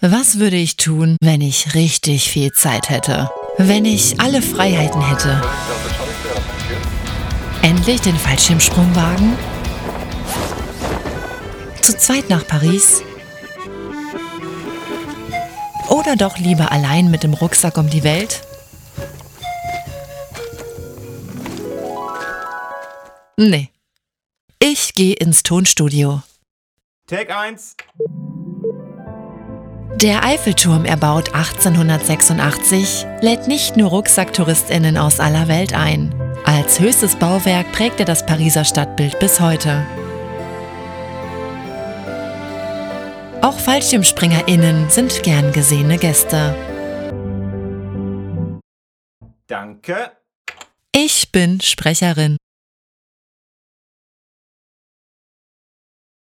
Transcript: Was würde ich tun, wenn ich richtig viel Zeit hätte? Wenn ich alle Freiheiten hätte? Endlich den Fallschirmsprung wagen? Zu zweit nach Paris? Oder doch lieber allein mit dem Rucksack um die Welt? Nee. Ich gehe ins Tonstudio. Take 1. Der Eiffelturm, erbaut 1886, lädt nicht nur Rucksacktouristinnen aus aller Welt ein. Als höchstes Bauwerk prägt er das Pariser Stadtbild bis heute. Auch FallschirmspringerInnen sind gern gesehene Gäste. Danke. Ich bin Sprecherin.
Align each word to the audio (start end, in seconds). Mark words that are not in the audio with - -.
Was 0.00 0.38
würde 0.38 0.54
ich 0.54 0.76
tun, 0.76 1.16
wenn 1.20 1.40
ich 1.40 1.74
richtig 1.74 2.30
viel 2.30 2.52
Zeit 2.52 2.88
hätte? 2.88 3.28
Wenn 3.56 3.84
ich 3.84 4.20
alle 4.20 4.42
Freiheiten 4.42 5.04
hätte? 5.04 5.42
Endlich 7.62 8.00
den 8.02 8.14
Fallschirmsprung 8.14 8.94
wagen? 8.94 9.36
Zu 11.82 11.96
zweit 11.98 12.30
nach 12.30 12.46
Paris? 12.46 13.02
Oder 15.88 16.14
doch 16.14 16.38
lieber 16.38 16.70
allein 16.70 17.10
mit 17.10 17.24
dem 17.24 17.34
Rucksack 17.34 17.76
um 17.76 17.90
die 17.90 18.04
Welt? 18.04 18.42
Nee. 23.36 23.70
Ich 24.60 24.94
gehe 24.94 25.14
ins 25.14 25.42
Tonstudio. 25.42 26.22
Take 27.08 27.36
1. 27.36 27.74
Der 30.00 30.22
Eiffelturm, 30.22 30.84
erbaut 30.84 31.34
1886, 31.34 33.04
lädt 33.20 33.48
nicht 33.48 33.76
nur 33.76 33.88
Rucksacktouristinnen 33.88 34.96
aus 34.96 35.18
aller 35.18 35.48
Welt 35.48 35.72
ein. 35.72 36.14
Als 36.44 36.78
höchstes 36.78 37.16
Bauwerk 37.16 37.72
prägt 37.72 37.98
er 37.98 38.06
das 38.06 38.24
Pariser 38.24 38.64
Stadtbild 38.64 39.18
bis 39.18 39.40
heute. 39.40 39.84
Auch 43.42 43.58
FallschirmspringerInnen 43.58 44.88
sind 44.88 45.24
gern 45.24 45.50
gesehene 45.50 45.98
Gäste. 45.98 46.54
Danke. 49.48 50.12
Ich 50.92 51.32
bin 51.32 51.60
Sprecherin. 51.60 52.36